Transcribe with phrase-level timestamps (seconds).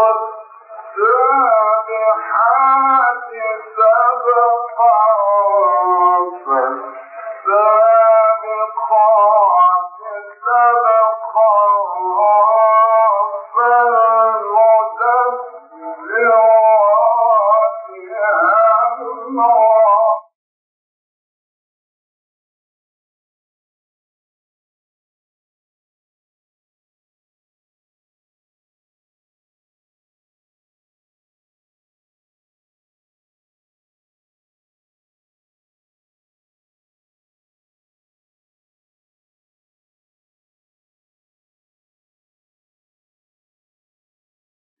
[0.00, 0.30] يوم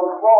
[0.00, 0.39] Paul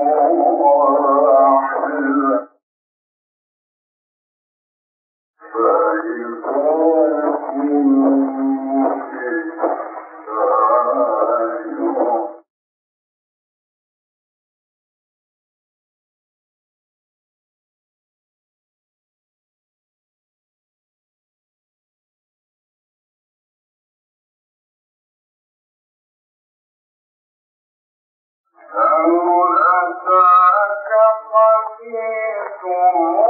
[29.81, 30.89] أتاك
[31.31, 32.61] حديث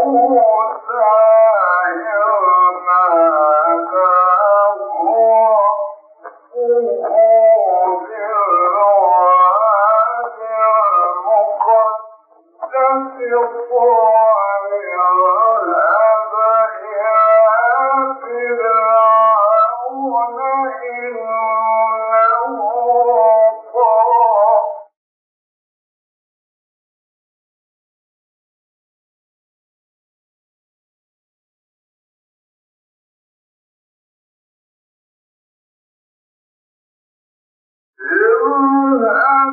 [0.06, 1.51] موسى.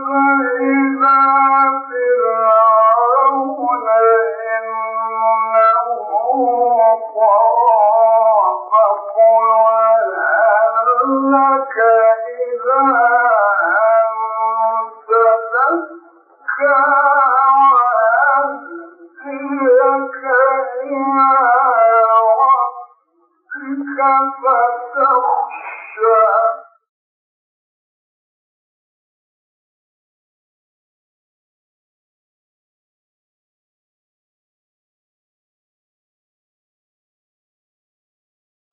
[0.07, 1.19] فإذا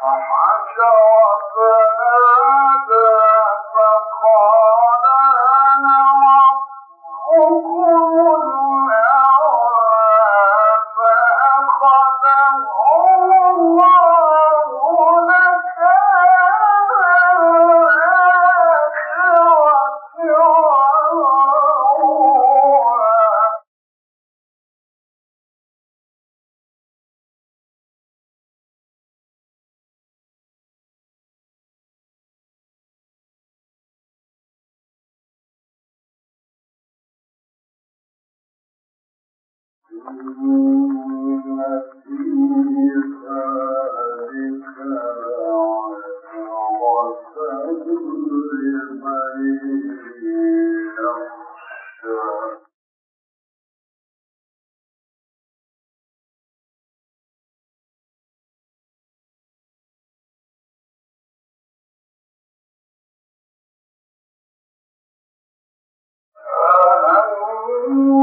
[0.00, 0.96] فحشر
[1.54, 3.19] فنادى
[67.90, 68.19] أَنَّ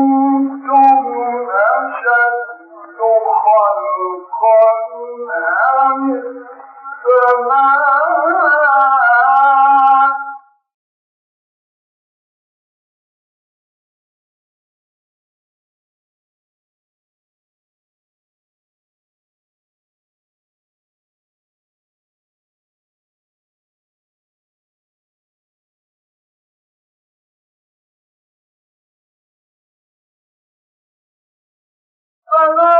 [32.39, 32.76] Allah.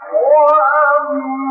[0.00, 1.43] One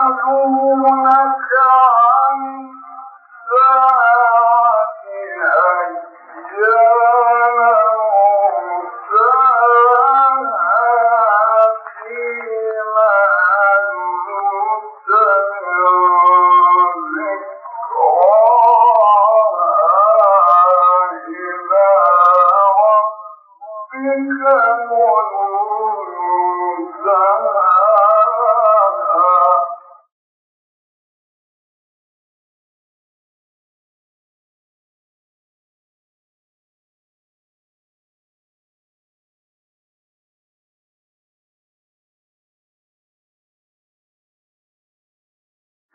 [0.00, 1.50] يسألونك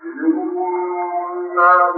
[0.05, 1.95] الله